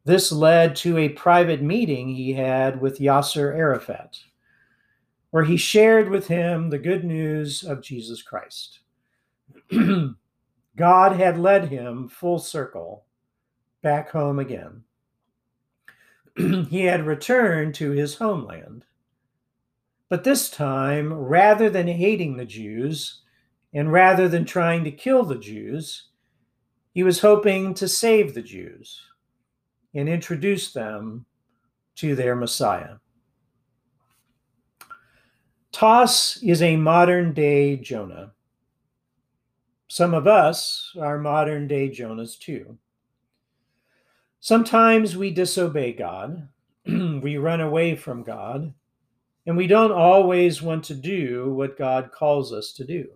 This 0.04 0.30
led 0.30 0.76
to 0.76 0.96
a 0.96 1.08
private 1.08 1.60
meeting 1.60 2.14
he 2.14 2.34
had 2.34 2.80
with 2.80 3.00
Yasser 3.00 3.52
Arafat, 3.52 4.16
where 5.30 5.42
he 5.42 5.56
shared 5.56 6.08
with 6.08 6.28
him 6.28 6.70
the 6.70 6.78
good 6.78 7.02
news 7.02 7.64
of 7.64 7.82
Jesus 7.82 8.22
Christ. 8.22 8.78
God 10.76 11.16
had 11.16 11.36
led 11.36 11.66
him 11.66 12.06
full 12.06 12.38
circle 12.38 13.06
back 13.82 14.08
home 14.10 14.38
again. 14.38 14.84
he 16.68 16.84
had 16.84 17.08
returned 17.08 17.74
to 17.74 17.90
his 17.90 18.14
homeland 18.14 18.84
but 20.10 20.24
this 20.24 20.50
time, 20.50 21.12
rather 21.12 21.70
than 21.70 21.88
hating 21.88 22.36
the 22.36 22.44
Jews, 22.44 23.22
and 23.72 23.92
rather 23.92 24.28
than 24.28 24.44
trying 24.44 24.84
to 24.84 24.90
kill 24.90 25.24
the 25.24 25.38
Jews, 25.38 26.08
He 26.92 27.04
was 27.04 27.20
hoping 27.20 27.72
to 27.74 27.86
save 27.86 28.34
the 28.34 28.42
Jews 28.42 29.00
and 29.94 30.08
introduce 30.08 30.72
them 30.72 31.24
to 31.96 32.16
their 32.16 32.34
Messiah. 32.34 32.96
Tass 35.72 36.38
is 36.42 36.62
a 36.62 36.76
modern 36.76 37.32
day 37.32 37.76
Jonah. 37.76 38.32
Some 39.86 40.14
of 40.14 40.26
us 40.26 40.92
are 41.00 41.18
modern 41.18 41.68
day 41.68 41.88
Jonahs 41.88 42.38
too. 42.38 42.76
Sometimes 44.40 45.16
we 45.16 45.30
disobey 45.30 45.92
God, 45.92 46.48
we 46.86 47.36
run 47.36 47.60
away 47.60 47.94
from 47.94 48.24
God, 48.24 48.74
and 49.46 49.56
we 49.56 49.66
don't 49.66 49.92
always 49.92 50.62
want 50.62 50.84
to 50.84 50.94
do 50.94 51.52
what 51.54 51.78
God 51.78 52.12
calls 52.12 52.52
us 52.52 52.72
to 52.74 52.84
do. 52.84 53.08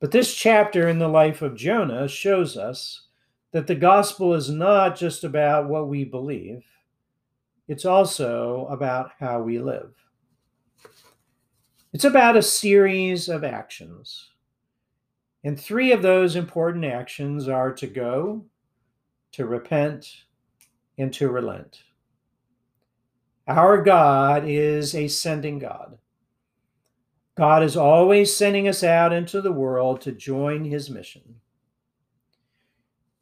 But 0.00 0.10
this 0.12 0.34
chapter 0.34 0.88
in 0.88 0.98
the 0.98 1.08
life 1.08 1.42
of 1.42 1.56
Jonah 1.56 2.08
shows 2.08 2.56
us 2.56 3.08
that 3.52 3.66
the 3.66 3.74
gospel 3.74 4.34
is 4.34 4.50
not 4.50 4.96
just 4.96 5.24
about 5.24 5.68
what 5.68 5.88
we 5.88 6.04
believe, 6.04 6.64
it's 7.66 7.84
also 7.84 8.66
about 8.70 9.10
how 9.18 9.42
we 9.42 9.58
live. 9.58 9.92
It's 11.92 12.04
about 12.04 12.36
a 12.36 12.42
series 12.42 13.28
of 13.28 13.44
actions. 13.44 14.30
And 15.44 15.58
three 15.58 15.92
of 15.92 16.02
those 16.02 16.36
important 16.36 16.84
actions 16.84 17.48
are 17.48 17.72
to 17.74 17.86
go, 17.86 18.44
to 19.32 19.46
repent, 19.46 20.06
and 20.98 21.12
to 21.14 21.28
relent. 21.28 21.82
Our 23.48 23.82
God 23.82 24.44
is 24.46 24.94
a 24.94 25.08
sending 25.08 25.58
God. 25.58 25.96
God 27.34 27.62
is 27.62 27.78
always 27.78 28.36
sending 28.36 28.68
us 28.68 28.84
out 28.84 29.10
into 29.10 29.40
the 29.40 29.52
world 29.52 30.02
to 30.02 30.12
join 30.12 30.64
his 30.64 30.90
mission. 30.90 31.36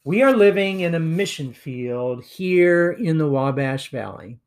We 0.03 0.23
are 0.23 0.37
living 0.37 0.81
in 0.81 0.97
a 0.97 1.01
mission 1.01 1.53
field 1.53 2.25
here 2.25 2.91
in 2.91 3.19
the 3.19 3.29
Wabash 3.29 3.91
Valley. 3.91 4.41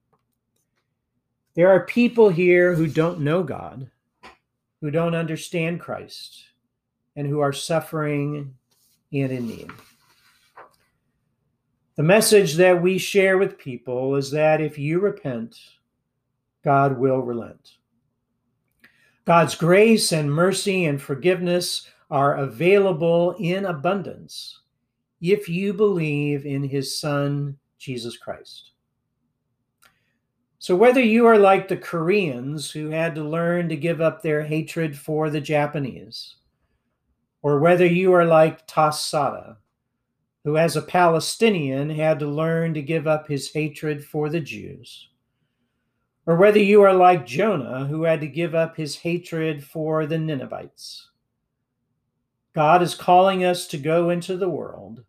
There 1.56 1.70
are 1.70 1.86
people 1.86 2.28
here 2.28 2.76
who 2.76 2.88
don't 2.88 3.22
know 3.22 3.42
God, 3.42 3.90
who 4.82 4.92
don't 4.92 5.16
understand 5.16 5.80
Christ, 5.80 6.44
and 7.16 7.26
who 7.26 7.40
are 7.40 7.54
suffering 7.54 8.54
and 9.14 9.32
in 9.32 9.48
need. 9.48 9.72
The 12.00 12.04
message 12.04 12.56
that 12.56 12.82
we 12.82 12.98
share 12.98 13.38
with 13.38 13.58
people 13.58 14.16
is 14.16 14.32
that 14.32 14.62
if 14.62 14.80
you 14.80 15.02
repent, 15.02 15.60
God 16.64 16.98
will 16.98 17.20
relent. 17.20 17.72
God's 19.26 19.54
grace 19.54 20.14
and 20.14 20.32
mercy 20.32 20.86
and 20.86 21.02
forgiveness 21.02 21.90
are 22.10 22.38
available 22.38 23.36
in 23.38 23.66
abundance 23.66 24.62
if 25.20 25.50
you 25.50 25.74
believe 25.74 26.46
in 26.46 26.64
his 26.64 26.98
Son, 26.98 27.58
Jesus 27.78 28.16
Christ. 28.16 28.72
So, 30.58 30.78
whether 30.78 31.02
you 31.02 31.26
are 31.26 31.38
like 31.38 31.68
the 31.68 31.76
Koreans 31.76 32.72
who 32.72 32.92
had 32.92 33.14
to 33.16 33.26
learn 33.26 33.68
to 33.68 33.76
give 33.76 34.00
up 34.00 34.22
their 34.22 34.46
hatred 34.46 34.98
for 34.98 35.30
the 35.30 35.42
Japanese, 35.42 36.36
or 37.42 37.60
whether 37.60 37.86
you 37.86 38.14
are 38.14 38.24
like 38.24 38.66
Tass 38.68 39.12
Saada, 39.12 39.58
who 40.50 40.58
as 40.58 40.76
a 40.76 40.82
Palestinian 40.82 41.92
had 41.92 42.18
to 42.18 42.26
learn 42.26 42.74
to 42.74 42.82
give 42.82 43.06
up 43.06 43.28
his 43.28 43.54
hatred 43.54 44.04
for 44.04 44.30
the 44.30 44.40
Jews, 44.40 45.10
or 46.26 46.38
whether 46.38 46.58
you 46.58 46.82
are 46.82 46.92
like 46.92 47.28
Jonah, 47.28 47.86
who 47.86 48.02
had 48.02 48.20
to 48.22 48.28
give 48.28 48.56
up 48.56 48.76
his 48.76 48.96
hatred 48.96 49.64
for 49.64 50.08
the 50.08 50.18
Ninevites. 50.18 51.12
God 52.54 52.82
is 52.82 52.96
calling 52.96 53.46
us 53.46 53.68
to 53.68 53.78
go 53.78 54.10
into 54.10 54.38
the 54.38 54.50
world, 54.50 55.04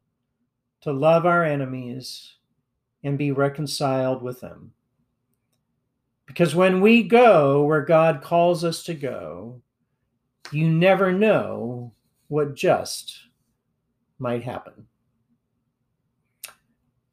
to 0.82 0.92
love 0.92 1.24
our 1.24 1.42
enemies, 1.42 2.34
and 3.02 3.16
be 3.16 3.32
reconciled 3.32 4.22
with 4.22 4.40
them. 4.42 4.74
Because 6.26 6.54
when 6.54 6.82
we 6.82 7.02
go 7.02 7.64
where 7.64 7.80
God 7.80 8.20
calls 8.20 8.62
us 8.62 8.82
to 8.82 8.92
go, 8.92 9.62
you 10.52 10.68
never 10.68 11.12
know 11.12 11.94
what 12.28 12.54
just 12.54 13.18
might 14.18 14.42
happen. 14.42 14.86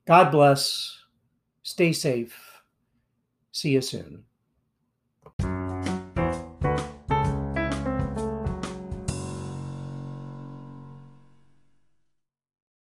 God 0.08 0.32
bless. 0.32 0.98
Stay 1.64 1.94
safe. 1.94 2.36
See 3.52 3.72
you 3.72 3.82
soon. 3.82 4.27